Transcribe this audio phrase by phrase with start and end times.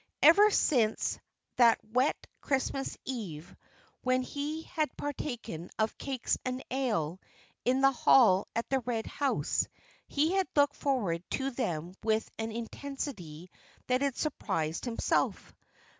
[0.23, 1.19] Ever since
[1.57, 3.55] that wet Christmas Eve
[4.01, 7.19] when he had partaken of "cakes and ale"
[7.65, 9.67] in the hall at the Red House,
[10.07, 13.51] he had looked forward to them with an intensity
[13.85, 15.53] that had surprised himself.